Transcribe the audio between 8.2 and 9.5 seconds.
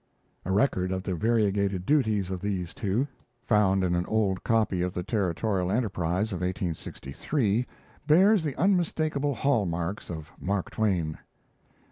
the unmistakable